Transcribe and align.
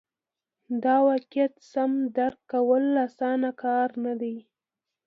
د 0.83 0.85
واقعیت 1.07 1.53
سم 1.71 1.91
درک 2.15 2.39
کول 2.51 2.85
اسانه 3.07 3.51
کار 3.63 3.89
نه 4.05 4.13
دی. 4.21 4.35